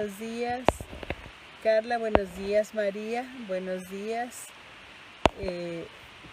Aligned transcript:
Buenos 0.00 0.18
días, 0.18 0.64
Carla, 1.62 1.98
buenos 1.98 2.34
días, 2.38 2.72
María, 2.72 3.22
buenos 3.46 3.90
días. 3.90 4.46
Eh, 5.38 5.84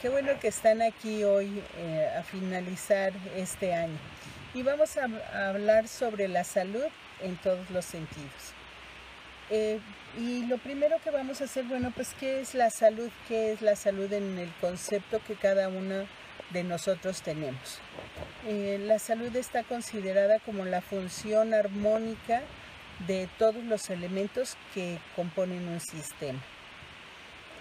qué 0.01 0.07
bueno 0.07 0.39
que 0.39 0.47
están 0.47 0.81
aquí 0.81 1.25
hoy 1.25 1.61
eh, 1.75 2.09
a 2.17 2.23
finalizar 2.23 3.11
este 3.35 3.73
año. 3.73 3.97
Y 4.53 4.63
vamos 4.63 4.95
a, 4.95 5.49
hablar 5.49 5.89
sobre 5.89 6.29
la 6.29 6.45
salud 6.45 6.85
en 7.21 7.35
todos 7.35 7.69
los 7.69 7.83
sentidos. 7.83 8.53
Eh, 9.49 9.81
y 10.17 10.45
lo 10.45 10.59
primero 10.59 10.95
que 11.03 11.11
vamos 11.11 11.41
a 11.41 11.43
hacer, 11.43 11.65
bueno, 11.65 11.91
pues 11.93 12.15
qué 12.17 12.39
es 12.39 12.55
la 12.55 12.69
salud, 12.69 13.09
qué 13.27 13.51
es 13.51 13.61
la 13.61 13.75
salud 13.75 14.13
en 14.13 14.39
el 14.39 14.49
concepto 14.61 15.19
que 15.27 15.35
cada 15.35 15.67
uno 15.67 16.07
de 16.51 16.63
nosotros 16.63 17.21
tenemos. 17.21 17.81
La 18.45 18.97
salud 18.97 19.35
está 19.35 19.63
considerada 19.63 20.39
como 20.39 20.63
la 20.63 20.79
función 20.79 21.53
armónica 21.53 22.43
de 23.05 23.29
todos 23.37 23.63
los 23.63 23.89
elementos 23.89 24.57
que 24.73 24.99
componen 25.15 25.67
un 25.67 25.79
sistema. 25.79 26.39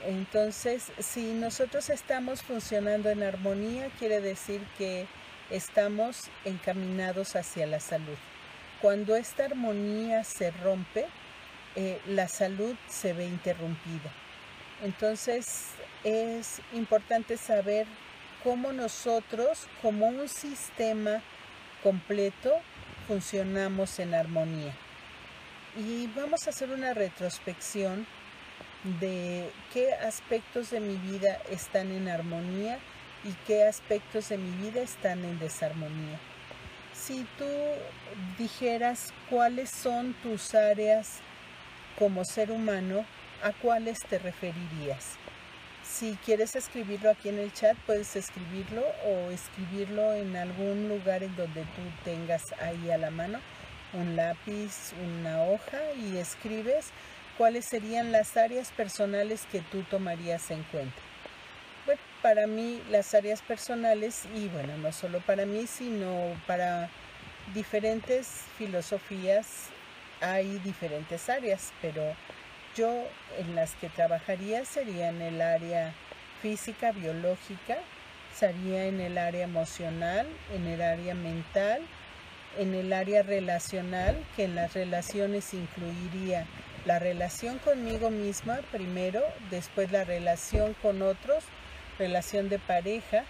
Entonces, 0.07 0.93
si 0.99 1.33
nosotros 1.33 1.91
estamos 1.91 2.43
funcionando 2.43 3.11
en 3.11 3.23
armonía, 3.23 3.91
quiere 3.99 4.21
decir 4.21 4.63
que 4.79 5.07
estamos 5.51 6.29
encaminados 6.45 7.37
hacia 7.37 7.67
la 7.67 7.81
salud. 7.81 8.17
Cuando 8.81 9.17
esta 9.17 9.47
armonía 9.47 10.23
se 10.25 10.51
rompe, 10.51 11.07
eh, 11.75 12.01
la 12.07 12.29
salud 12.29 12.75
se 12.89 13.13
ve 13.13 13.27
interrumpida. 13.27 14.11
Entonces, 14.83 15.71
es 16.05 16.61
importante 16.73 17.37
saber 17.37 17.87
cómo 18.45 18.73
nosotros, 18.73 19.67
como 19.83 20.07
un 20.07 20.29
sistema 20.29 21.23
completo, 21.83 22.53
funcionamos 23.09 23.99
en 23.99 24.15
armonía 24.15 24.75
y 25.77 26.07
vamos 26.17 26.47
a 26.47 26.51
hacer 26.51 26.71
una 26.71 26.95
retrospección 26.95 28.07
de 29.01 29.51
qué 29.73 29.93
aspectos 29.93 30.71
de 30.71 30.81
mi 30.81 30.97
vida 30.97 31.39
están 31.51 31.93
en 31.93 32.09
armonía 32.09 32.79
y 33.25 33.33
qué 33.47 33.65
aspectos 33.65 34.29
de 34.29 34.39
mi 34.39 34.51
vida 34.63 34.81
están 34.81 35.25
en 35.25 35.39
desarmonía. 35.39 36.19
Si 36.95 37.27
tú 37.37 37.45
dijeras 38.39 39.13
cuáles 39.29 39.71
son 39.71 40.15
tus 40.23 40.55
áreas 40.55 41.19
como 41.99 42.25
ser 42.25 42.51
humano, 42.51 43.05
¿a 43.43 43.53
cuáles 43.53 43.99
te 44.01 44.19
referirías? 44.19 45.17
Si 45.85 46.17
quieres 46.25 46.57
escribirlo 46.57 47.11
aquí 47.11 47.29
en 47.29 47.39
el 47.39 47.53
chat, 47.53 47.77
puedes 47.87 48.17
escribirlo 48.17 48.83
o 49.05 49.31
escribirlo 49.31 50.15
en 50.15 50.37
algún 50.37 50.89
lugar 50.89 51.23
en 51.23 51.35
donde 51.37 51.63
tú 51.63 51.83
tengas 52.05 52.43
ahí 52.61 52.91
a 52.91 52.99
la 52.99 53.11
mano 53.11 53.41
un 53.93 54.17
lápiz, 54.17 54.93
una 55.05 55.43
hoja 55.43 55.81
y 55.97 56.17
escribes 56.19 56.91
cuáles 57.39 57.65
serían 57.65 58.13
las 58.13 58.37
áreas 58.37 58.71
personales 58.71 59.47
que 59.51 59.61
tú 59.61 59.83
tomarías 59.83 60.51
en 60.51 60.63
cuenta. 60.65 60.97
Bueno, 61.85 62.01
para 62.23 62.47
mí 62.47 62.83
las 62.91 63.15
áreas 63.15 63.43
personales, 63.43 64.25
y 64.35 64.49
bueno, 64.49 64.77
no 64.79 64.93
solo 64.93 65.21
para 65.21 65.47
mí, 65.47 65.67
sino 65.67 66.35
para 66.47 66.89
diferentes 67.55 68.45
filosofías 68.59 69.69
hay 70.21 70.59
diferentes 70.61 71.29
áreas, 71.29 71.73
pero 71.83 72.03
yo 72.75 73.05
en 73.39 73.55
las 73.55 73.75
que 73.75 73.89
trabajaría 73.89 74.65
sería 74.65 75.11
en 75.11 75.23
el 75.23 75.41
área 75.41 75.93
física, 76.43 76.93
biológica, 76.93 77.79
sería 78.35 78.87
en 78.87 79.01
el 79.01 79.19
área 79.19 79.45
emocional, 79.45 80.27
en 80.55 80.67
el 80.67 80.83
área 80.83 81.15
mental, 81.15 81.83
en 82.59 82.75
el 82.75 82.93
área 82.93 83.23
relacional, 83.23 84.17
que 84.37 84.45
en 84.45 84.55
las 84.55 84.75
relaciones 84.75 85.55
incluiría 85.55 86.47
la 86.85 86.99
relación 86.99 87.59
conmigo 87.59 88.11
misma 88.11 88.61
primero, 88.71 89.23
después 89.51 89.91
la 89.91 90.05
relación 90.05 90.75
con 90.83 91.03
otros, 91.03 91.45
relación 91.99 92.49
de 92.49 92.59
pareja, 92.59 93.25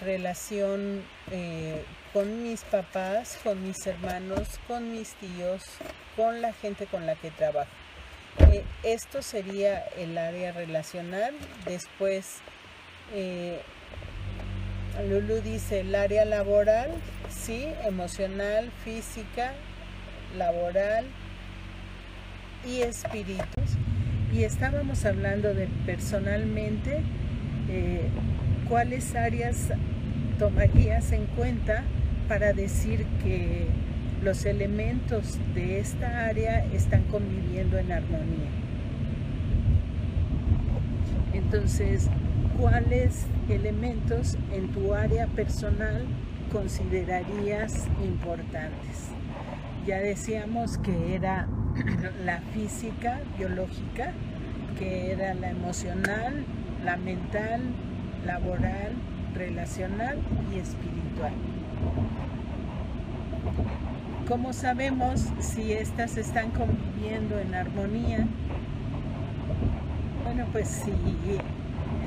relación 0.00 1.04
eh, 1.30 1.84
con 2.12 2.42
mis 2.42 2.62
papás, 2.62 3.38
con 3.42 3.62
mis 3.62 3.86
hermanos, 3.86 4.60
con 4.66 4.92
mis 4.92 5.14
tíos, 5.14 5.62
con 6.16 6.40
la 6.40 6.52
gente 6.52 6.86
con 6.86 7.06
la 7.06 7.16
que 7.16 7.30
trabajo. 7.30 7.70
Eh, 8.50 8.64
esto 8.82 9.22
sería 9.22 9.84
el 9.96 10.16
área 10.16 10.52
relacional. 10.52 11.34
Después, 11.66 12.38
eh, 13.12 13.60
Lulu 15.02 15.40
dice 15.42 15.80
el 15.80 15.94
área 15.94 16.24
laboral, 16.24 16.90
sí, 17.28 17.66
emocional, 17.84 18.70
física, 18.84 19.52
laboral 20.38 21.04
y 22.66 22.80
espíritus. 22.82 23.76
Y 24.32 24.44
estábamos 24.44 25.04
hablando 25.04 25.52
de 25.52 25.68
personalmente 25.84 27.02
eh, 27.68 28.08
cuáles 28.68 29.14
áreas 29.14 29.72
tomarías 30.38 31.12
en 31.12 31.26
cuenta 31.26 31.82
para 32.28 32.52
decir 32.52 33.04
que 33.22 33.66
los 34.22 34.46
elementos 34.46 35.38
de 35.54 35.80
esta 35.80 36.26
área 36.26 36.64
están 36.72 37.02
conviviendo 37.04 37.78
en 37.78 37.92
armonía. 37.92 38.50
Entonces, 41.34 42.08
¿cuáles 42.58 43.26
elementos 43.48 44.36
en 44.52 44.68
tu 44.68 44.94
área 44.94 45.26
personal 45.26 46.04
considerarías 46.52 47.86
importantes? 48.04 49.10
Ya 49.86 49.98
decíamos 49.98 50.78
que 50.78 51.14
era 51.14 51.48
la 52.24 52.40
física, 52.52 53.20
biológica, 53.36 54.12
que 54.78 55.12
era 55.12 55.34
la 55.34 55.50
emocional, 55.50 56.44
la 56.84 56.96
mental, 56.96 57.60
laboral, 58.24 58.92
relacional 59.34 60.18
y 60.52 60.58
espiritual. 60.58 61.32
¿Cómo 64.28 64.52
sabemos 64.52 65.28
si 65.38 65.72
estas 65.72 66.16
están 66.16 66.50
conviviendo 66.50 67.38
en 67.38 67.54
armonía? 67.54 68.26
Bueno, 70.24 70.46
pues 70.50 70.68
si 70.68 70.92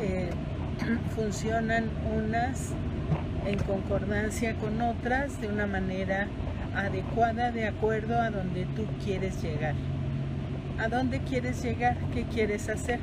eh, 0.01 0.29
funcionan 1.15 1.85
unas 2.15 2.73
en 3.45 3.57
concordancia 3.59 4.55
con 4.55 4.81
otras 4.81 5.39
de 5.39 5.47
una 5.47 5.67
manera 5.67 6.27
adecuada 6.75 7.51
de 7.51 7.67
acuerdo 7.67 8.19
a 8.19 8.29
donde 8.29 8.65
tú 8.75 8.85
quieres 9.03 9.41
llegar. 9.41 9.73
¿A 10.79 10.89
dónde 10.89 11.19
quieres 11.19 11.63
llegar? 11.63 11.97
¿Qué 12.13 12.23
quieres 12.23 12.69
hacer? 12.69 12.99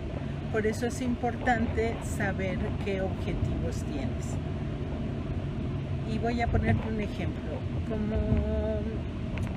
Por 0.53 0.67
eso 0.67 0.87
es 0.87 1.01
importante 1.01 1.97
saber 2.05 2.59
qué 2.85 3.01
objetivos 3.01 3.83
tienes. 3.91 4.37
Y 6.13 6.19
voy 6.19 6.41
a 6.43 6.47
ponerte 6.47 6.89
un 6.89 7.01
ejemplo. 7.01 7.55
Como 7.89 8.17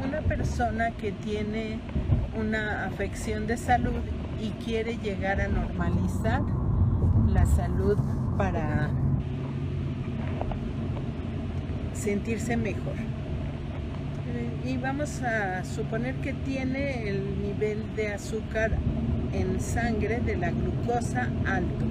una 0.04 0.22
persona 0.22 0.92
que 0.92 1.12
tiene 1.12 1.80
una 2.40 2.86
afección 2.86 3.46
de 3.46 3.58
salud 3.58 4.02
y 4.42 4.50
quiere 4.64 4.98
llegar 4.98 5.42
a 5.42 5.48
normalizar 5.48 6.42
la 7.34 7.46
salud 7.46 7.98
para 8.38 8.90
sentirse 11.94 12.58
mejor. 12.58 12.96
Y 14.66 14.78
vamos 14.78 15.22
a 15.22 15.64
suponer 15.64 16.16
que 16.16 16.34
tiene 16.34 17.10
el 17.10 17.42
nivel 17.42 17.96
de 17.96 18.14
azúcar 18.14 18.72
en 19.34 19.60
sangre 19.60 20.20
de 20.20 20.36
la 20.36 20.52
glucosa 20.52 21.30
alto. 21.46 21.86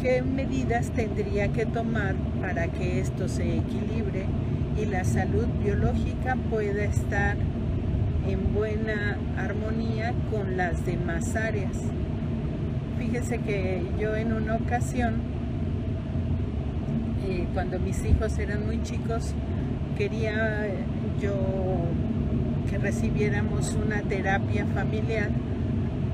¿Qué 0.00 0.22
medidas 0.22 0.90
tendría 0.90 1.52
que 1.52 1.66
tomar 1.66 2.14
para 2.40 2.68
que 2.68 3.00
esto 3.00 3.28
se 3.28 3.58
equilibre 3.58 4.26
y 4.80 4.86
la 4.86 5.04
salud 5.04 5.46
biológica 5.62 6.36
pueda 6.50 6.84
estar 6.84 7.36
en 8.26 8.54
buena 8.54 9.18
armonía 9.36 10.12
con 10.30 10.56
las 10.56 10.84
demás 10.84 11.36
áreas? 11.36 11.76
Fíjese 12.98 13.38
que 13.38 13.82
yo 13.98 14.16
en 14.16 14.32
una 14.32 14.56
ocasión, 14.56 15.14
eh, 17.26 17.46
cuando 17.54 17.78
mis 17.78 18.04
hijos 18.04 18.38
eran 18.38 18.66
muy 18.66 18.82
chicos, 18.82 19.34
quería 19.96 20.66
yo 21.20 21.34
que 22.70 22.78
recibiéramos 22.78 23.74
una 23.74 24.02
terapia 24.02 24.66
familiar 24.66 25.30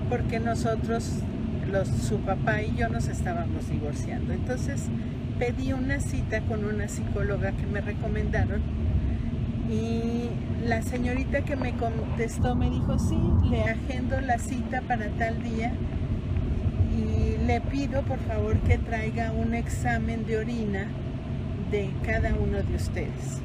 porque 0.09 0.41
nosotros, 0.41 1.21
su 2.09 2.19
papá 2.21 2.63
y 2.63 2.75
yo 2.75 2.89
nos 2.89 3.09
estábamos 3.09 3.69
divorciando. 3.69 4.33
Entonces 4.33 4.87
pedí 5.39 5.73
una 5.73 6.01
cita 6.01 6.41
con 6.43 6.65
una 6.65 6.89
psicóloga 6.89 7.53
que 7.53 7.67
me 7.67 7.81
recomendaron 7.81 8.61
y 9.71 10.31
la 10.67 10.83
señorita 10.83 11.43
que 11.43 11.57
me 11.57 11.75
contestó 11.75 12.57
me 12.57 12.71
dijo, 12.71 12.99
sí, 12.99 13.19
le 13.51 13.63
agendo 13.65 14.21
la 14.21 14.39
cita 14.39 14.81
para 14.83 15.07
tal 15.11 15.43
día 15.43 15.73
le 17.49 17.63
pido 17.63 18.03
por 18.03 18.19
favor 18.19 18.59
que 18.59 18.77
traiga 18.77 19.33
un 19.33 19.55
examen 19.55 20.27
de 20.27 20.37
orina 20.37 20.87
de 21.71 21.89
cada 22.05 22.35
uno 22.35 22.63
de 22.63 22.75
ustedes. 22.75 23.41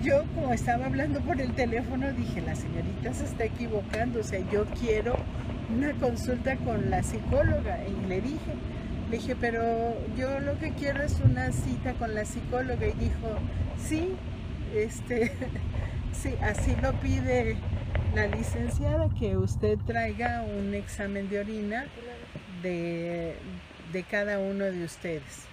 yo 0.00 0.22
como 0.32 0.52
estaba 0.52 0.86
hablando 0.86 1.20
por 1.20 1.40
el 1.40 1.52
teléfono 1.54 2.12
dije, 2.12 2.40
la 2.40 2.54
señorita 2.54 3.12
se 3.12 3.24
está 3.24 3.46
equivocando, 3.46 4.20
o 4.20 4.22
sea, 4.22 4.38
yo 4.52 4.64
quiero 4.80 5.16
una 5.76 5.92
consulta 5.94 6.54
con 6.58 6.88
la 6.88 7.02
psicóloga 7.02 7.80
y 7.84 8.06
le 8.06 8.20
dije, 8.20 8.52
le 9.10 9.16
dije, 9.16 9.34
pero 9.40 9.60
yo 10.16 10.38
lo 10.38 10.56
que 10.60 10.70
quiero 10.70 11.02
es 11.02 11.20
una 11.20 11.50
cita 11.50 11.94
con 11.94 12.14
la 12.14 12.24
psicóloga 12.24 12.86
y 12.86 12.92
dijo, 12.92 13.28
sí, 13.76 14.14
este, 14.72 15.32
sí, 16.12 16.34
así 16.42 16.76
lo 16.80 16.92
pide 17.00 17.56
la 18.14 18.28
licenciada, 18.28 19.08
que 19.18 19.36
usted 19.36 19.78
traiga 19.84 20.44
un 20.44 20.74
examen 20.74 21.28
de 21.28 21.40
orina 21.40 21.86
de, 22.62 23.34
de 23.92 24.02
cada 24.04 24.38
uno 24.38 24.64
de 24.64 24.84
ustedes. 24.84 25.46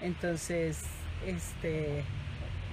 Entonces, 0.00 0.78
este, 1.26 2.04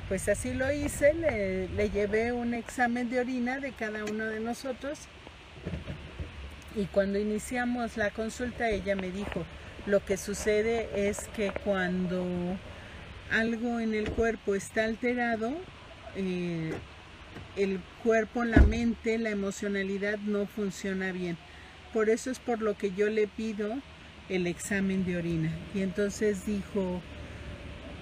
pues 0.08 0.30
así 0.30 0.54
lo 0.54 0.72
hice, 0.72 1.14
le, 1.14 1.68
le, 1.70 1.90
llevé 1.90 2.32
un 2.32 2.54
examen 2.54 3.10
de 3.10 3.20
orina 3.20 3.60
de 3.60 3.72
cada 3.72 4.04
uno 4.06 4.26
de 4.26 4.40
nosotros 4.40 5.00
y 6.76 6.86
cuando 6.86 7.18
iniciamos 7.18 7.98
la 7.98 8.12
consulta 8.12 8.70
ella 8.70 8.96
me 8.96 9.10
dijo, 9.10 9.46
lo 9.86 10.04
que 10.04 10.18
sucede 10.18 11.10
es 11.10 11.28
que 11.36 11.52
cuando 11.64 12.26
algo 13.32 13.80
en 13.80 13.94
el 13.94 14.10
cuerpo 14.10 14.56
está 14.56 14.84
alterado, 14.84 15.54
eh, 16.16 16.74
el 17.56 17.80
cuerpo, 18.04 18.44
la 18.44 18.62
mente, 18.62 19.18
la 19.18 19.30
emocionalidad 19.30 20.18
no 20.20 20.46
funciona 20.46 21.12
bien. 21.12 21.38
Por 21.96 22.10
eso 22.10 22.30
es 22.30 22.40
por 22.40 22.62
lo 22.62 22.78
que 22.78 22.92
yo 22.92 23.10
le 23.10 23.26
pido 23.26 23.74
el 24.28 24.48
examen 24.48 25.06
de 25.06 25.16
orina. 25.16 25.50
Y 25.74 25.80
entonces 25.80 26.46
dijo, 26.46 27.02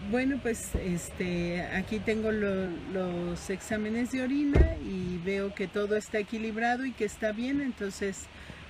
bueno, 0.10 0.40
pues 0.42 0.74
este, 0.84 1.62
aquí 1.62 2.00
tengo 2.00 2.32
los 2.32 3.52
exámenes 3.52 4.12
de 4.12 4.24
orina 4.24 4.78
y 4.84 5.20
veo 5.24 5.54
que 5.54 5.68
todo 5.68 5.96
está 5.96 6.18
equilibrado 6.18 6.88
y 6.88 6.92
que 6.92 7.06
está 7.06 7.34
bien, 7.34 7.62
entonces 7.62 8.24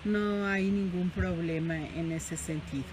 no 0.04 0.46
hay 0.46 0.70
ningún 0.70 1.10
problema 1.10 1.78
en 1.78 2.12
ese 2.12 2.36
sentido. 2.36 2.84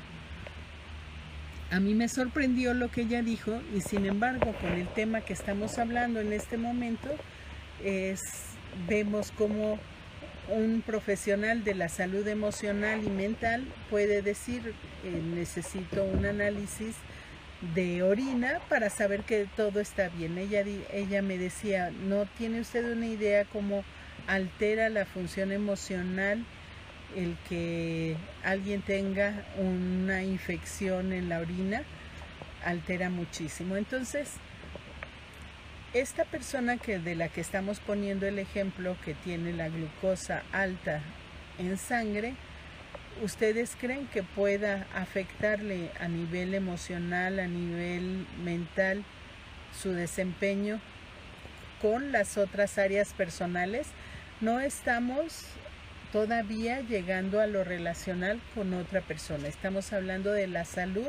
A 1.73 1.81
mí 1.81 1.95
me 1.95 2.09
sorprendió 2.09 2.75
lo 2.75 2.93
que 2.93 3.01
ella 3.01 3.23
dijo 3.23 3.61
y 3.77 3.81
sin 3.81 4.07
embargo 4.07 4.55
con 4.61 4.75
el 4.75 4.87
tema 4.87 5.23
que 5.23 5.33
estamos 5.33 5.79
hablando 5.79 6.21
en 6.21 6.33
este 6.33 6.59
momento 6.59 7.09
es, 7.83 8.21
vemos 8.89 9.33
como 9.33 9.81
un 10.51 10.83
profesional 10.83 11.65
de 11.65 11.75
la 11.75 11.89
salud 11.89 12.27
emocional 12.27 13.03
y 13.05 13.11
mental 13.11 13.67
puede 13.89 14.23
decir 14.23 14.75
eh, 15.05 15.23
necesito 15.35 16.05
un 16.05 16.27
análisis 16.27 16.97
de 17.75 18.03
orina 18.03 18.61
para 18.69 18.91
saber 18.91 19.23
que 19.23 19.47
todo 19.57 19.81
está 19.81 20.09
bien. 20.09 20.39
Ella, 20.39 20.65
ella 20.93 21.23
me 21.23 21.39
decía, 21.39 21.91
no 21.91 22.27
tiene 22.39 22.61
usted 22.61 22.91
una 22.91 23.07
idea 23.07 23.45
cómo 23.45 23.85
altera 24.27 24.89
la 24.89 25.05
función 25.05 25.53
emocional 25.53 26.45
el 27.17 27.37
que 27.49 28.17
alguien 28.45 28.83
tenga 28.83 29.45
una 29.59 30.23
infección 30.23 31.13
en 31.13 31.29
la 31.29 31.41
orina 31.41 31.83
altera 32.65 33.11
muchísimo. 33.11 33.77
Entonces, 33.77 34.35
esta 35.93 36.25
persona 36.25 36.77
que 36.77 36.99
de 36.99 37.17
la 37.17 37.29
que 37.29 37.41
estamos 37.41 37.81
poniendo 37.81 38.27
el 38.27 38.39
ejemplo 38.39 38.97
que 39.05 39.15
tiene 39.15 39.53
la 39.53 39.69
glucosa 39.69 40.43
alta 40.53 41.01
en 41.59 41.77
sangre, 41.79 42.35
¿ustedes 43.23 43.77
creen 43.81 44.07
que 44.07 44.23
pueda 44.23 44.87
afectarle 44.95 45.91
a 46.01 46.07
nivel 46.07 46.55
emocional, 46.55 47.41
a 47.41 47.49
nivel 47.49 48.27
mental, 48.45 49.05
su 49.77 49.91
desempeño 49.91 50.81
con 51.83 52.13
las 52.13 52.39
otras 52.39 52.79
áreas 52.79 53.13
personales? 53.13 53.89
No 54.41 54.61
estamos 54.61 55.45
todavía 56.13 56.81
llegando 56.83 57.41
a 57.41 57.49
lo 57.49 57.65
relacional 57.65 58.41
con 58.55 58.75
otra 58.75 59.01
persona. 59.01 59.49
Estamos 59.49 59.93
hablando 59.93 60.33
de 60.33 60.47
la 60.47 60.65
salud 60.65 61.09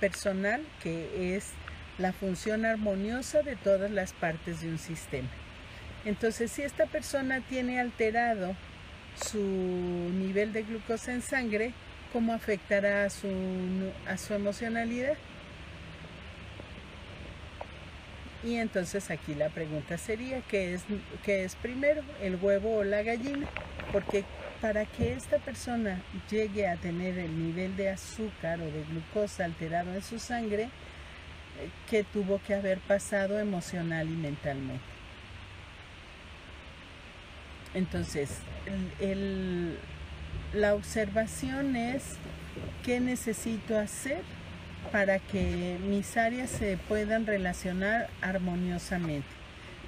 personal, 0.00 0.64
que 0.82 1.36
es 1.36 1.52
la 1.98 2.12
función 2.12 2.64
armoniosa 2.64 3.42
de 3.42 3.56
todas 3.56 3.90
las 3.90 4.12
partes 4.12 4.60
de 4.60 4.68
un 4.68 4.78
sistema. 4.78 5.28
Entonces, 6.04 6.50
si 6.50 6.62
esta 6.62 6.86
persona 6.86 7.40
tiene 7.40 7.80
alterado 7.80 8.56
su 9.16 9.38
nivel 9.38 10.52
de 10.52 10.62
glucosa 10.62 11.12
en 11.12 11.22
sangre, 11.22 11.72
¿cómo 12.12 12.32
afectará 12.32 13.04
a 13.04 13.10
su, 13.10 13.28
a 14.06 14.16
su 14.16 14.34
emocionalidad? 14.34 15.16
Y 18.44 18.54
entonces 18.54 19.10
aquí 19.10 19.34
la 19.34 19.48
pregunta 19.48 19.98
sería, 19.98 20.40
¿qué 20.42 20.74
es, 20.74 20.84
¿qué 21.24 21.44
es 21.44 21.56
primero, 21.56 22.02
el 22.22 22.36
huevo 22.36 22.76
o 22.76 22.84
la 22.84 23.02
gallina? 23.02 23.48
Porque 23.92 24.24
para 24.60 24.86
que 24.86 25.12
esta 25.12 25.38
persona 25.38 26.00
llegue 26.30 26.68
a 26.68 26.76
tener 26.76 27.18
el 27.18 27.36
nivel 27.36 27.76
de 27.76 27.90
azúcar 27.90 28.60
o 28.60 28.64
de 28.64 28.84
glucosa 28.90 29.44
alterado 29.44 29.92
en 29.92 30.02
su 30.02 30.20
sangre, 30.20 30.68
¿qué 31.90 32.04
tuvo 32.04 32.40
que 32.46 32.54
haber 32.54 32.78
pasado 32.78 33.38
emocional 33.38 34.08
y 34.08 34.16
mentalmente? 34.16 34.84
Entonces, 37.74 38.38
la 40.54 40.74
observación 40.74 41.76
es 41.76 42.16
qué 42.84 43.00
necesito 43.00 43.78
hacer 43.78 44.22
para 44.90 45.18
que 45.18 45.76
mis 45.86 46.16
áreas 46.16 46.50
se 46.50 46.76
puedan 46.76 47.26
relacionar 47.26 48.08
armoniosamente. 48.22 49.28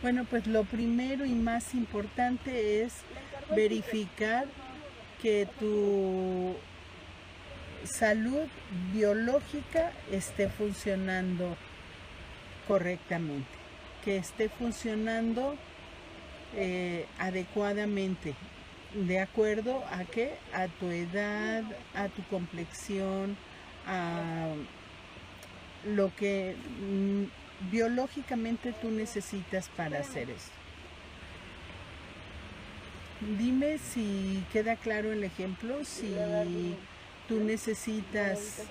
Bueno, 0.03 0.25
pues 0.29 0.47
lo 0.47 0.65
primero 0.65 1.25
y 1.25 1.35
más 1.35 1.75
importante 1.75 2.83
es 2.83 2.95
verificar 3.55 4.47
que 5.23 5.49
tu 5.59 6.55
salud 7.85 8.47
biológica 8.93 9.93
esté 10.11 10.49
funcionando 10.49 11.57
correctamente, 12.69 13.49
que 14.05 14.17
esté 14.17 14.49
funcionando 14.49 15.57
eh, 16.55 17.07
adecuadamente, 17.19 18.35
de 18.95 19.21
acuerdo 19.21 19.85
a 19.91 20.05
qué? 20.05 20.35
A 20.53 20.69
tu 20.69 20.91
edad, 20.91 21.65
a 21.95 22.09
tu 22.09 22.23
complexión, 22.25 23.37
a 23.87 24.55
lo 25.85 26.15
que 26.15 26.57
mm, 26.81 27.71
biológicamente 27.71 28.73
tú 28.81 28.91
necesitas 28.91 29.69
para 29.71 30.01
hacer 30.01 30.31
esto. 30.31 30.53
Dime 33.39 33.79
si 33.79 34.43
queda 34.53 34.77
claro 34.77 35.13
el 35.13 35.25
ejemplo, 35.25 35.85
si 35.85 36.15
tú 37.31 37.39
necesitas 37.39 38.65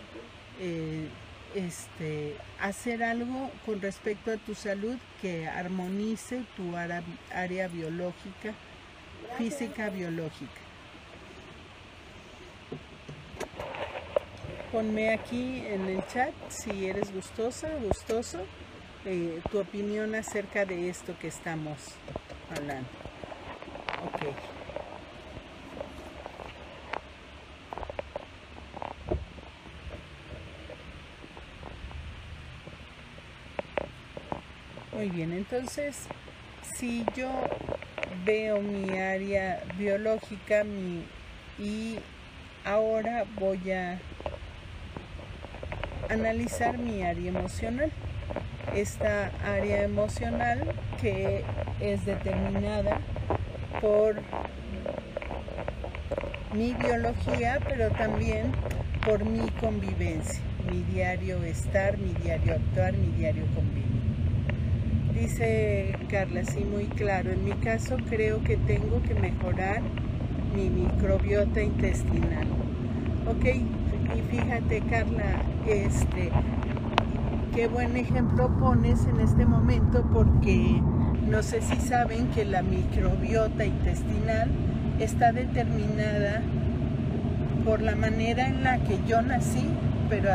eh, 0.59 1.07
este, 1.55 2.35
hacer 2.59 3.01
algo 3.03 3.49
con 3.65 3.81
respecto 3.81 4.33
a 4.33 4.37
tu 4.37 4.53
salud 4.53 4.97
que 5.21 5.47
armonice 5.47 6.43
tu 6.57 6.75
área 6.75 7.67
biológica, 7.69 8.53
física 9.37 9.89
biológica. 9.89 10.59
Ponme 14.73 15.13
aquí 15.13 15.63
en 15.65 15.87
el 15.87 16.05
chat 16.07 16.33
si 16.49 16.85
eres 16.85 17.13
gustosa, 17.13 17.69
gustoso, 17.81 18.39
eh, 19.05 19.39
tu 19.49 19.59
opinión 19.59 20.15
acerca 20.15 20.65
de 20.65 20.89
esto 20.89 21.17
que 21.17 21.29
estamos 21.29 21.77
hablando. 22.53 22.89
Ok. 24.03 24.58
Muy 34.99 35.11
bien, 35.11 35.31
entonces 35.31 35.95
si 36.75 37.05
yo 37.15 37.29
veo 38.25 38.61
mi 38.61 38.97
área 38.97 39.63
biológica 39.77 40.65
mi, 40.65 41.05
y 41.57 41.99
ahora 42.65 43.23
voy 43.39 43.71
a 43.71 43.97
analizar 46.09 46.77
mi 46.77 47.01
área 47.01 47.29
emocional. 47.29 47.89
Esta 48.75 49.31
área 49.45 49.83
emocional 49.83 50.67
que 50.99 51.45
es 51.79 52.05
determinada 52.05 52.99
por 53.79 54.17
mi 56.53 56.73
biología, 56.73 57.59
pero 57.65 57.89
también 57.91 58.51
por 59.05 59.23
mi 59.23 59.49
convivencia, 59.61 60.41
mi 60.69 60.81
diario 60.93 61.41
estar, 61.43 61.97
mi 61.97 62.11
diario 62.21 62.55
actuar, 62.55 62.91
mi 62.97 63.15
diario 63.17 63.45
convivir. 63.55 63.68
Dice 65.19 65.97
Carla, 66.09 66.45
sí, 66.45 66.63
muy 66.63 66.85
claro, 66.85 67.31
en 67.31 67.43
mi 67.43 67.51
caso 67.51 67.97
creo 68.09 68.41
que 68.41 68.55
tengo 68.55 69.01
que 69.03 69.13
mejorar 69.15 69.81
mi 70.55 70.69
microbiota 70.69 71.61
intestinal. 71.61 72.47
Ok, 73.27 73.45
y 73.45 74.21
fíjate 74.31 74.79
Carla, 74.89 75.43
este, 75.67 76.31
qué 77.53 77.67
buen 77.67 77.97
ejemplo 77.97 78.47
pones 78.59 79.05
en 79.07 79.19
este 79.19 79.45
momento 79.45 80.09
porque 80.13 80.81
no 81.27 81.43
sé 81.43 81.61
si 81.63 81.75
saben 81.75 82.27
que 82.27 82.45
la 82.45 82.61
microbiota 82.61 83.65
intestinal 83.65 84.49
está 84.99 85.33
determinada 85.33 86.41
por 87.65 87.81
la 87.81 87.95
manera 87.95 88.47
en 88.47 88.63
la 88.63 88.77
que 88.79 88.97
yo 89.05 89.21
nací, 89.21 89.67
pero 90.09 90.29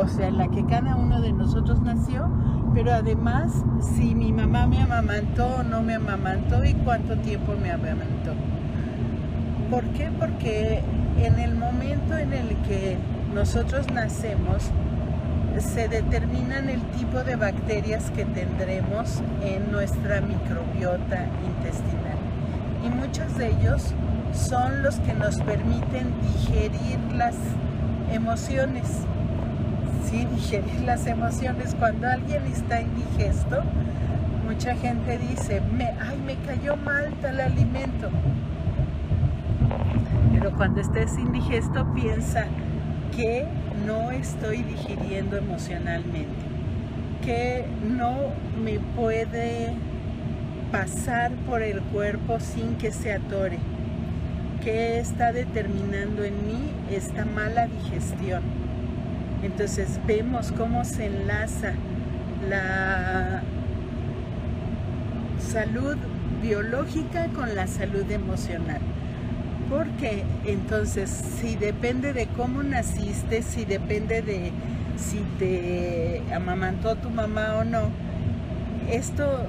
o 0.00 0.06
sea, 0.06 0.28
en 0.28 0.38
la 0.38 0.46
que 0.46 0.64
cada 0.64 0.94
uno 0.94 1.20
de 1.20 1.32
nosotros 1.32 1.82
nació, 1.82 2.30
pero 2.74 2.92
además 2.92 3.52
si 3.96 4.14
mi 4.14 4.32
mamá 4.32 4.66
me 4.66 4.80
amamantó 4.80 5.46
o 5.46 5.62
no 5.62 5.82
me 5.82 5.94
amamantó 5.94 6.64
y 6.64 6.74
cuánto 6.74 7.16
tiempo 7.16 7.54
me 7.60 7.70
amamantó. 7.70 8.34
¿Por 9.70 9.84
qué? 9.88 10.10
Porque 10.18 10.82
en 11.22 11.38
el 11.38 11.54
momento 11.54 12.16
en 12.16 12.32
el 12.32 12.48
que 12.66 12.96
nosotros 13.34 13.90
nacemos, 13.92 14.70
se 15.60 15.88
determinan 15.88 16.68
el 16.68 16.80
tipo 16.92 17.24
de 17.24 17.36
bacterias 17.36 18.10
que 18.12 18.24
tendremos 18.24 19.22
en 19.42 19.72
nuestra 19.72 20.20
microbiota 20.20 21.26
intestinal. 21.46 22.18
Y 22.84 22.88
muchos 22.90 23.36
de 23.36 23.48
ellos 23.48 23.92
son 24.32 24.82
los 24.82 24.96
que 25.00 25.14
nos 25.14 25.36
permiten 25.40 26.14
digerir 26.22 26.98
las 27.14 27.34
emociones. 28.12 28.88
Sí, 30.08 30.24
digerir 30.24 30.80
las 30.86 31.06
emociones. 31.06 31.74
Cuando 31.78 32.08
alguien 32.08 32.44
está 32.46 32.80
indigesto, 32.80 33.62
mucha 34.46 34.74
gente 34.74 35.18
dice, 35.18 35.60
me, 35.76 35.86
ay, 36.00 36.18
me 36.24 36.36
cayó 36.36 36.76
mal 36.76 37.12
tal 37.20 37.40
alimento. 37.40 38.08
Pero 40.32 40.52
cuando 40.56 40.80
estés 40.80 41.18
indigesto, 41.18 41.86
piensa 41.94 42.46
que 43.14 43.44
no 43.86 44.10
estoy 44.10 44.62
digiriendo 44.62 45.36
emocionalmente, 45.36 46.36
que 47.24 47.66
no 47.82 48.32
me 48.62 48.78
puede 48.96 49.74
pasar 50.72 51.32
por 51.46 51.62
el 51.62 51.80
cuerpo 51.80 52.38
sin 52.40 52.76
que 52.76 52.92
se 52.92 53.12
atore, 53.12 53.58
que 54.62 55.00
está 55.00 55.32
determinando 55.32 56.24
en 56.24 56.46
mí 56.46 56.70
esta 56.90 57.24
mala 57.24 57.66
digestión. 57.66 58.67
Entonces 59.42 60.00
vemos 60.06 60.52
cómo 60.52 60.84
se 60.84 61.06
enlaza 61.06 61.72
la 62.48 63.42
salud 65.38 65.96
biológica 66.42 67.28
con 67.28 67.54
la 67.54 67.66
salud 67.66 68.10
emocional. 68.10 68.80
Porque 69.70 70.24
entonces, 70.46 71.10
si 71.10 71.56
depende 71.56 72.12
de 72.12 72.26
cómo 72.26 72.62
naciste, 72.62 73.42
si 73.42 73.64
depende 73.64 74.22
de 74.22 74.50
si 74.96 75.18
te 75.38 76.22
amamantó 76.34 76.96
tu 76.96 77.10
mamá 77.10 77.56
o 77.56 77.64
no, 77.64 77.90
esto 78.90 79.46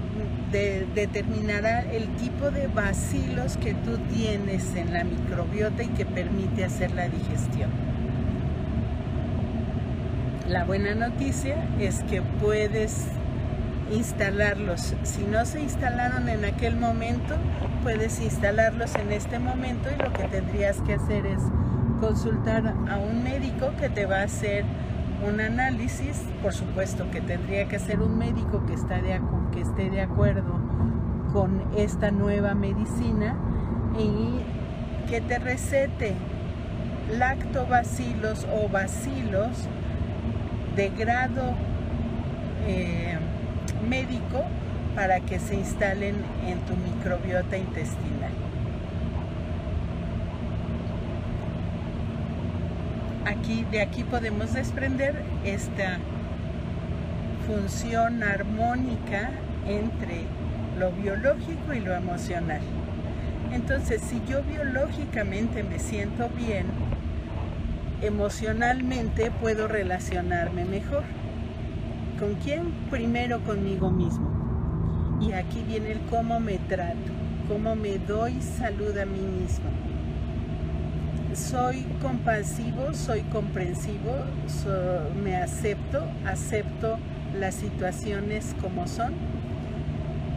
determinará 0.52 1.82
el 1.82 2.08
tipo 2.18 2.52
de 2.52 2.68
bacilos 2.68 3.58
que 3.58 3.74
tú 3.74 3.98
tienes 4.14 4.76
en 4.76 4.92
la 4.92 5.04
microbiota 5.04 5.84
y 5.84 5.88
que 5.88 6.06
permite 6.06 6.66
hacer 6.66 6.92
la 6.92 7.08
digestión. 7.08 7.89
La 10.50 10.66
buena 10.66 10.96
noticia 10.96 11.64
es 11.80 12.02
que 12.10 12.24
puedes 12.24 13.06
instalarlos. 13.92 14.96
Si 15.04 15.22
no 15.22 15.46
se 15.46 15.62
instalaron 15.62 16.28
en 16.28 16.44
aquel 16.44 16.76
momento, 16.76 17.36
puedes 17.84 18.20
instalarlos 18.20 18.96
en 18.96 19.12
este 19.12 19.38
momento 19.38 19.90
y 19.96 20.02
lo 20.02 20.12
que 20.12 20.24
tendrías 20.24 20.82
que 20.82 20.96
hacer 20.96 21.28
es 21.28 21.40
consultar 22.00 22.74
a 22.90 22.98
un 22.98 23.24
médico 23.24 23.74
que 23.80 23.90
te 23.90 24.08
va 24.08 24.22
a 24.22 24.24
hacer 24.24 24.66
un 25.24 25.40
análisis, 25.40 26.24
por 26.42 26.54
supuesto 26.54 27.12
que 27.12 27.22
tendría 27.22 27.68
que 27.68 27.78
ser 27.78 28.02
un 28.02 28.18
médico 28.18 28.66
que, 28.66 28.74
está 28.74 29.00
que 29.52 29.62
esté 29.62 29.92
de 29.92 30.02
acuerdo 30.02 30.60
con 31.32 31.62
esta 31.78 32.10
nueva 32.10 32.56
medicina 32.56 33.38
y 34.00 34.42
que 35.12 35.22
te 35.22 35.38
recete 35.38 36.16
lactobacilos 37.20 38.48
o 38.52 38.68
bacilos 38.68 39.70
de 40.76 40.90
grado 40.90 41.54
eh, 42.68 43.18
médico 43.88 44.46
para 44.96 45.20
que 45.20 45.40
se 45.40 45.56
instalen 45.56 46.16
en 46.46 46.60
tu 46.62 46.76
microbiota 46.76 47.58
intestinal. 47.58 48.32
Aquí, 53.26 53.66
de 53.72 53.82
aquí 53.82 54.04
podemos 54.04 54.54
desprender 54.54 55.16
esta 55.46 55.98
función 57.48 58.24
armónica 58.24 59.32
entre 59.68 60.24
lo 60.80 60.92
biológico 60.92 61.74
y 61.74 61.80
lo 61.80 61.96
emocional. 61.96 62.62
Entonces, 63.52 64.02
si 64.02 64.22
yo 64.30 64.44
biológicamente 64.44 65.64
me 65.64 65.80
siento 65.80 66.30
bien, 66.30 66.66
emocionalmente 68.02 69.32
puedo 69.32 69.68
relacionarme 69.68 70.66
mejor. 70.66 71.04
¿Con 72.20 72.36
quién? 72.36 72.72
Primero 72.90 73.40
conmigo 73.42 73.90
mismo. 73.90 74.30
Y 75.22 75.34
aquí 75.34 75.64
viene 75.68 75.92
el 75.94 76.00
cómo 76.10 76.40
me 76.40 76.58
trato, 76.60 77.12
cómo 77.48 77.76
me 77.76 77.98
doy 77.98 78.42
salud 78.42 78.98
a 78.98 79.06
mí 79.06 79.20
mismo. 79.20 79.70
Soy 81.34 81.84
compasivo, 82.02 82.94
soy 82.94 83.22
comprensivo, 83.24 84.16
me 85.24 85.36
acepto, 85.36 86.04
acepto 86.26 86.98
las 87.38 87.56
situaciones 87.56 88.56
como 88.62 88.88
son. 88.88 89.14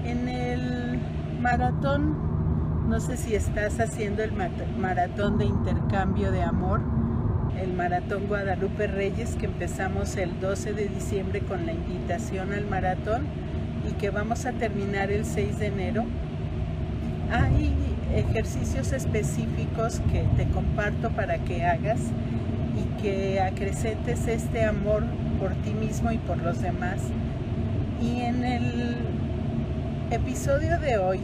En 0.05 0.29
el 0.29 1.01
maratón, 1.41 2.89
no 2.89 3.01
sé 3.01 3.17
si 3.17 3.35
estás 3.35 3.81
haciendo 3.81 4.23
el 4.23 4.33
maratón 4.79 5.39
de 5.39 5.47
intercambio 5.47 6.31
de 6.31 6.43
amor, 6.43 6.81
el 7.61 7.73
Maratón 7.73 8.27
Guadalupe 8.27 8.87
Reyes 8.87 9.37
que 9.37 9.47
empezamos 9.47 10.17
el 10.17 10.41
12 10.41 10.73
de 10.73 10.89
diciembre 10.89 11.41
con 11.41 11.67
la 11.67 11.73
invitación 11.73 12.53
al 12.53 12.67
maratón 12.67 13.23
y 13.89 13.93
que 13.95 14.11
vamos 14.11 14.47
a 14.47 14.53
terminar 14.53 15.11
el 15.11 15.25
6 15.25 15.59
de 15.59 15.67
enero. 15.67 16.05
Hay 17.31 17.73
ejercicios 18.15 18.93
específicos 18.93 20.01
que 20.13 20.25
te 20.37 20.49
comparto 20.51 21.11
para 21.11 21.39
que 21.39 21.65
hagas 21.65 22.01
y 22.77 23.03
que 23.03 23.41
acrecentes 23.41 24.27
este 24.29 24.65
amor 24.65 25.05
por 25.39 25.53
ti 25.57 25.73
mismo 25.73 26.11
y 26.13 26.19
por 26.19 26.39
los 26.39 26.61
demás. 26.61 27.01
Y 28.01 28.21
en 28.21 28.45
el 28.45 28.97
episodio 30.11 30.79
de 30.79 30.99
hoy 30.99 31.21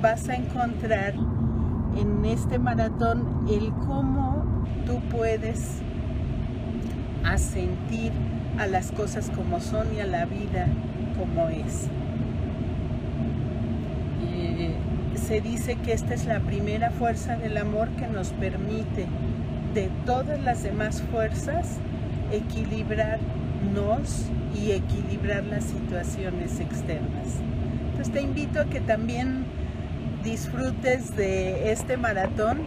vas 0.00 0.28
a 0.28 0.36
encontrar 0.36 1.14
en 1.96 2.24
este 2.24 2.58
maratón 2.58 3.46
el 3.48 3.70
cómo 3.86 4.43
tú 4.86 5.00
puedes 5.10 5.80
asentir 7.24 8.12
a 8.58 8.66
las 8.66 8.92
cosas 8.92 9.30
como 9.34 9.60
son 9.60 9.94
y 9.94 10.00
a 10.00 10.06
la 10.06 10.26
vida 10.26 10.66
como 11.18 11.48
es. 11.48 11.88
Eh, 14.22 14.74
se 15.16 15.40
dice 15.40 15.76
que 15.76 15.92
esta 15.92 16.14
es 16.14 16.26
la 16.26 16.40
primera 16.40 16.90
fuerza 16.90 17.36
del 17.36 17.56
amor 17.56 17.88
que 17.90 18.06
nos 18.06 18.28
permite 18.30 19.06
de 19.74 19.90
todas 20.06 20.40
las 20.40 20.62
demás 20.62 21.02
fuerzas 21.10 21.78
equilibrarnos 22.30 24.26
y 24.54 24.72
equilibrar 24.72 25.44
las 25.44 25.64
situaciones 25.64 26.60
externas. 26.60 27.40
Entonces 27.90 28.12
te 28.12 28.22
invito 28.22 28.60
a 28.60 28.64
que 28.66 28.80
también 28.80 29.44
disfrutes 30.22 31.16
de 31.16 31.72
este 31.72 31.96
maratón 31.96 32.58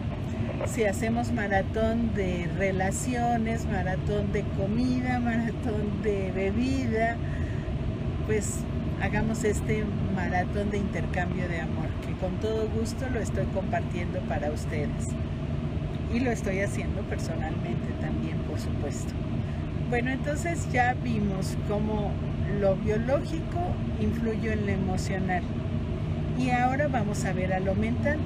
si 0.66 0.84
hacemos 0.84 1.32
maratón 1.32 2.14
de 2.14 2.48
relaciones, 2.58 3.66
maratón 3.66 4.32
de 4.32 4.42
comida, 4.56 5.20
maratón 5.20 6.02
de 6.02 6.32
bebida, 6.32 7.16
pues 8.26 8.60
hagamos 9.00 9.44
este 9.44 9.84
maratón 10.14 10.70
de 10.70 10.78
intercambio 10.78 11.48
de 11.48 11.60
amor, 11.60 11.88
que 12.06 12.12
con 12.14 12.36
todo 12.40 12.68
gusto 12.68 13.08
lo 13.12 13.20
estoy 13.20 13.46
compartiendo 13.46 14.20
para 14.20 14.50
ustedes. 14.50 15.06
Y 16.12 16.20
lo 16.20 16.30
estoy 16.30 16.60
haciendo 16.60 17.02
personalmente 17.02 17.92
también, 18.00 18.38
por 18.48 18.58
supuesto. 18.58 19.12
Bueno, 19.90 20.10
entonces 20.10 20.70
ya 20.72 20.94
vimos 20.94 21.56
cómo 21.68 22.10
lo 22.60 22.76
biológico 22.76 23.58
influye 24.00 24.52
en 24.52 24.66
lo 24.66 24.72
emocional. 24.72 25.42
Y 26.38 26.50
ahora 26.50 26.88
vamos 26.88 27.24
a 27.24 27.32
ver 27.32 27.52
a 27.52 27.60
lo 27.60 27.74
mental 27.74 28.18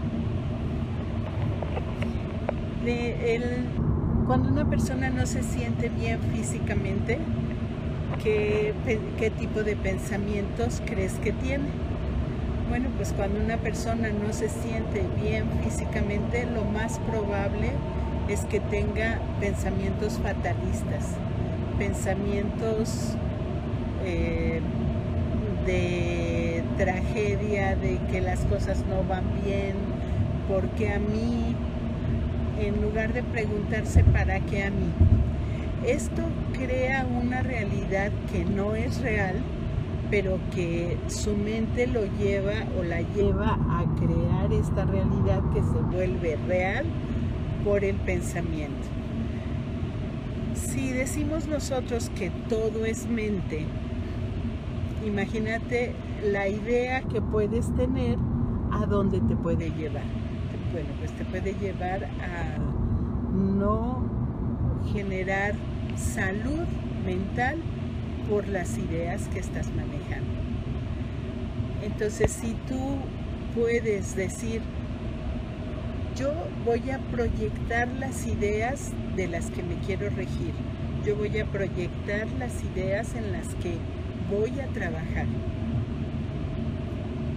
cuando 4.27 4.49
una 4.49 4.69
persona 4.69 5.11
no 5.11 5.27
se 5.27 5.43
siente 5.43 5.89
bien 5.89 6.19
físicamente, 6.35 7.19
¿qué, 8.23 8.75
¿qué 9.19 9.31
tipo 9.31 9.63
de 9.63 9.77
pensamientos 9.77 10.83
crees 10.87 11.15
que 11.15 11.33
tiene? 11.33 11.67
Bueno, 12.69 12.89
pues 12.97 13.13
cuando 13.13 13.41
una 13.41 13.59
persona 13.59 14.09
no 14.11 14.33
se 14.33 14.49
siente 14.49 15.05
bien 15.23 15.45
físicamente, 15.63 16.47
lo 16.47 16.65
más 16.65 16.99
probable 17.01 17.71
es 18.29 18.45
que 18.47 18.61
tenga 18.61 19.19
pensamientos 19.41 20.19
fatalistas, 20.23 21.17
pensamientos 21.79 23.15
eh, 24.05 24.61
de 25.67 26.65
tragedia, 26.77 27.77
de 27.77 27.99
que 28.11 28.21
las 28.21 28.41
cosas 28.47 28.85
no 28.89 29.05
van 29.09 29.25
bien, 29.45 29.75
porque 30.49 30.93
a 30.93 30.99
mí, 30.99 31.55
en 32.67 32.81
lugar 32.81 33.13
de 33.13 33.23
preguntarse 33.23 34.05
para 34.05 34.41
qué 34.41 34.65
a 34.65 34.71
mí. 34.71 34.91
Esto 35.87 36.23
crea 36.53 37.07
una 37.07 37.43
realidad 37.43 38.13
que 38.31 38.45
no 38.45 38.75
es 38.75 39.01
real, 39.01 39.37
pero 40.11 40.39
que 40.55 40.97
su 41.09 41.35
mente 41.35 41.87
lo 41.87 42.05
lleva 42.19 42.55
o 42.79 42.85
la 42.85 43.01
lleva 43.01 43.59
a 43.69 43.85
crear 43.97 44.53
esta 44.53 44.85
realidad 44.85 45.43
que 45.53 45.61
se 45.61 45.97
vuelve 45.97 46.39
real 46.47 46.85
por 47.65 47.83
el 47.85 47.97
pensamiento. 47.97 48.87
Si 50.55 50.91
decimos 50.91 51.47
nosotros 51.49 52.11
que 52.11 52.31
todo 52.49 52.85
es 52.85 53.07
mente, 53.07 53.65
imagínate 55.05 55.95
la 56.31 56.49
idea 56.49 57.03
que 57.03 57.21
puedes 57.21 57.75
tener 57.75 58.19
a 58.71 58.87
dónde 58.87 59.21
te 59.21 59.35
puede 59.35 59.71
llevar. 59.71 60.22
Bueno, 60.73 60.89
pues 60.99 61.13
te 61.13 61.25
puede 61.27 61.55
llevar 61.55 62.05
a 62.05 62.59
no 63.35 64.03
generar 64.93 65.55
salud 65.97 66.65
mental 67.05 67.59
por 68.29 68.49
las 68.49 68.79
ideas 68.79 69.29
que 69.29 69.39
estás 69.39 69.69
manejando. 69.75 70.33
Entonces, 71.83 72.33
si 72.33 72.55
tú 72.69 72.97
puedes 73.55 74.17
decir, 74.17 74.63
yo 76.17 76.33
voy 76.65 76.91
a 76.91 76.99
proyectar 77.11 77.89
las 77.89 78.27
ideas 78.27 78.93
de 79.15 79.29
las 79.29 79.51
que 79.51 79.63
me 79.63 79.75
quiero 79.87 80.09
regir, 80.09 80.53
yo 81.05 81.17
voy 81.17 81.39
a 81.39 81.45
proyectar 81.45 82.29
las 82.39 82.53
ideas 82.65 83.15
en 83.15 83.33
las 83.33 83.49
que 83.57 83.75
voy 84.31 84.59
a 84.61 84.69
trabajar. 84.69 85.27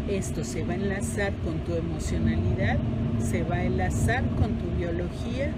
Esto 0.07 0.43
se 0.43 0.63
va 0.63 0.73
a 0.73 0.75
enlazar 0.75 1.33
con 1.43 1.57
tu 1.59 1.73
emocionalidad, 1.73 2.77
se 3.19 3.43
va 3.43 3.57
a 3.57 3.63
enlazar 3.63 4.23
con 4.39 4.53
tu 4.53 4.65
biología 4.77 5.51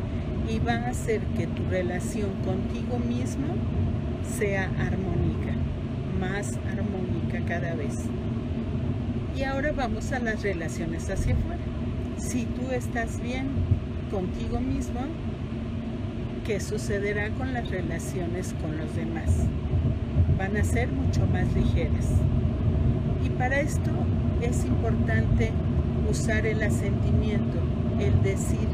y 0.50 0.60
va 0.60 0.74
a 0.74 0.90
hacer 0.90 1.22
que 1.38 1.48
tu 1.48 1.64
relación 1.70 2.32
contigo 2.46 3.00
mismo 3.00 3.48
sea 4.38 4.66
armónica, 4.80 5.54
más 6.20 6.58
armónica 6.72 7.40
cada 7.48 7.76
vez. 7.76 8.06
Y 9.38 9.44
ahora 9.44 9.72
vamos 9.72 10.12
a 10.12 10.20
las 10.20 10.42
relaciones 10.42 11.10
hacia 11.10 11.36
afuera. 11.36 11.62
Si 12.18 12.46
tú 12.46 12.72
estás 12.72 13.22
bien 13.22 13.48
contigo 14.10 14.60
mismo, 14.60 15.02
¿qué 16.46 16.60
sucederá 16.60 17.30
con 17.32 17.54
las 17.54 17.70
relaciones 17.70 18.56
con 18.62 18.78
los 18.78 18.96
demás? 18.96 19.30
Van 20.38 20.56
a 20.58 20.64
ser 20.64 20.88
mucho 20.88 21.26
más 21.28 21.54
ligeras. 21.54 22.08
Y 23.24 23.30
para 23.32 23.60
esto 23.60 23.92
es 24.42 24.66
importante 24.66 25.52
usar 26.10 26.46
el 26.46 26.62
asentimiento, 26.64 27.58
el 28.00 28.22
decir 28.24 28.68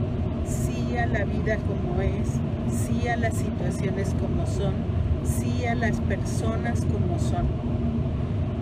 sí 0.46 0.98
a 0.98 1.06
la 1.06 1.24
vida 1.26 1.58
como 1.58 2.02
es, 2.02 2.30
sí 2.70 3.08
a 3.08 3.18
las 3.18 3.36
situaciones 3.36 4.14
como 4.20 4.46
son, 4.46 4.74
sí 5.24 5.66
a 5.66 5.76
las 5.76 6.00
personas 6.02 6.86
como 6.86 7.20
son. 7.20 7.46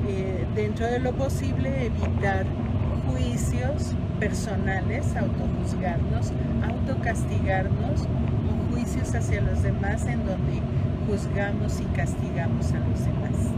Eh, 0.07 0.45
dentro 0.55 0.87
de 0.87 0.99
lo 0.99 1.13
posible 1.13 1.85
evitar 1.85 2.45
juicios 3.07 3.93
personales, 4.19 5.15
autojuzgarnos, 5.15 6.31
autocastigarnos 6.67 8.01
o 8.01 8.71
juicios 8.73 9.13
hacia 9.15 9.41
los 9.41 9.63
demás 9.63 10.05
en 10.05 10.25
donde 10.25 10.61
juzgamos 11.07 11.79
y 11.79 11.85
castigamos 11.95 12.71
a 12.71 12.79
los 12.79 12.99
demás. 13.05 13.51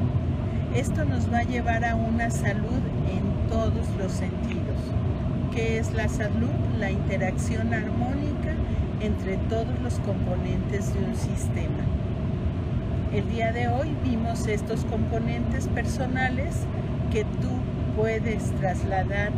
Esto 0.76 1.06
nos 1.06 1.32
va 1.32 1.40
a 1.40 1.44
llevar 1.44 1.86
a 1.86 1.96
una 1.96 2.30
salud 2.32 2.82
en 3.08 3.50
todos 3.50 3.88
los 4.00 4.12
sentidos. 4.12 4.63
¿Qué 5.54 5.78
es 5.78 5.94
la 5.94 6.10
salud? 6.10 6.50
La 6.80 6.90
interacción 6.90 7.76
armónica 7.76 8.56
entre 9.02 9.38
todos 9.38 9.80
los 9.84 10.00
componentes 10.00 10.92
de 10.96 11.00
un 11.06 11.16
sistema. 11.16 11.84
El 13.14 13.30
día 13.30 13.52
de 13.52 13.68
hoy 13.68 13.96
vimos 14.04 14.48
estos 14.48 14.84
componentes 14.86 15.68
personales 15.68 16.56
que 17.12 17.24
tú 17.24 17.50
puedes 17.96 18.50
trasladar 18.56 19.30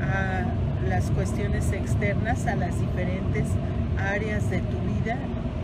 a 0.00 0.44
las 0.88 1.10
cuestiones 1.10 1.72
externas, 1.72 2.46
a 2.46 2.54
las 2.54 2.78
diferentes 2.78 3.48
áreas 3.98 4.48
de 4.50 4.60
tu 4.60 4.78
vida 5.02 5.18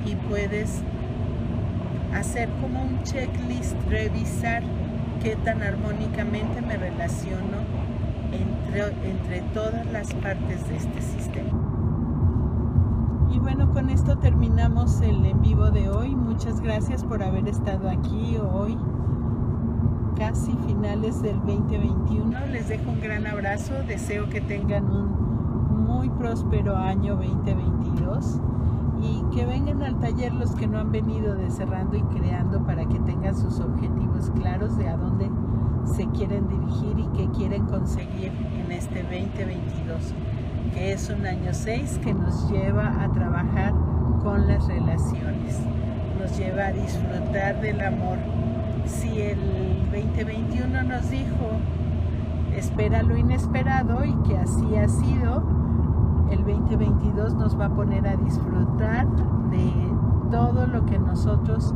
y 0.05 0.17
puedes 0.17 0.81
hacer 2.13 2.49
como 2.61 2.83
un 2.83 3.05
checklist, 3.05 3.77
revisar 3.89 4.65
qué 5.23 5.37
tan 5.37 5.63
armónicamente 5.63 6.61
me 6.61 6.77
relaciono 6.77 7.92
entre, 8.33 9.11
entre 9.11 9.41
todas 9.55 9.87
las 9.93 10.13
partes 10.15 10.69
de 10.69 10.77
este 10.77 11.03
sistema. 11.03 11.51
Y 13.31 13.39
bueno, 13.39 13.73
con 13.73 13.89
esto 13.89 14.19
terminamos 14.19 15.01
el 15.01 15.25
en 15.25 15.41
vivo 15.41 15.71
de 15.71 15.89
hoy. 15.89 16.15
Muchas 16.15 16.61
gracias 16.61 17.03
por 17.03 17.23
haber 17.23 17.49
estado 17.49 17.89
aquí 17.89 18.37
hoy, 18.37 18.77
casi 20.19 20.53
finales 20.67 21.23
del 21.23 21.37
2021. 21.37 22.47
Les 22.51 22.69
dejo 22.69 22.91
un 22.91 23.01
gran 23.01 23.27
abrazo. 23.27 23.75
Deseo 23.87 24.29
que 24.29 24.43
tengan 24.43 24.85
un 24.85 25.87
muy 25.87 26.11
próspero 26.11 26.77
año 26.77 27.17
2022 27.17 28.41
y 29.03 29.23
que 29.35 29.47
vengan 29.47 29.83
al 29.83 29.99
taller 29.99 30.33
los 30.35 30.55
que 30.55 30.67
no 30.67 30.79
han 30.79 30.93
venido 30.93 31.35
de 31.35 31.51
cerrando 31.51 31.97
y 31.97 32.03
creando 32.03 32.65
para 32.67 32.85
que 32.85 32.99
tengan 33.01 33.37
sus 33.37 33.61
objetivos 33.61 34.31
claros 34.35 34.77
de 34.77 34.89
a 34.89 34.97
dónde 34.97 35.31
se 35.85 36.07
quieren 36.09 36.49
dirigir 36.49 36.99
y 36.99 37.07
qué 37.17 37.29
quieren 37.37 37.67
conseguir 37.67 38.33
en 38.59 38.73
este 38.73 39.03
2022 39.03 40.15
que 40.73 40.93
es 40.93 41.11
un 41.11 41.27
año 41.27 41.53
6 41.53 42.01
que 42.03 42.15
nos 42.15 42.51
lleva 42.51 43.03
a 43.03 43.13
trabajar 43.13 43.75
con 44.23 44.47
las 44.47 44.67
relaciones, 44.67 45.61
nos 46.19 46.37
lleva 46.39 46.67
a 46.67 46.73
disfrutar 46.73 47.61
del 47.61 47.81
amor. 47.81 48.19
Si 48.87 49.21
el 49.21 49.39
2021 49.93 50.83
nos 50.85 51.11
dijo, 51.11 51.51
espera 52.57 53.03
lo 53.03 53.17
inesperado 53.17 54.05
y 54.05 54.15
que 54.27 54.39
así 54.39 54.77
ha 54.77 54.89
sido, 54.89 55.43
el 56.31 56.39
2022 56.45 57.35
nos 57.35 57.59
va 57.59 57.67
a 57.67 57.75
poner 57.75 58.07
a 58.07 58.17
disfrutar 58.17 59.07
de 59.51 59.73
todo 60.31 60.67
lo 60.67 60.87
que 60.87 60.99
nosotros 60.99 61.75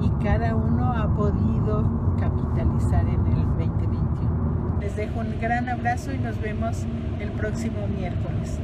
y 0.00 0.08
cada 0.24 0.56
uno 0.56 0.92
ha 0.92 1.14
podido 1.14 2.03
capitalizar 2.18 3.06
en 3.08 3.26
el 3.26 3.46
2021. 3.58 4.78
Les 4.80 4.96
dejo 4.96 5.20
un 5.20 5.38
gran 5.40 5.68
abrazo 5.68 6.12
y 6.12 6.18
nos 6.18 6.40
vemos 6.40 6.84
el 7.20 7.30
próximo 7.32 7.86
miércoles. 7.88 8.58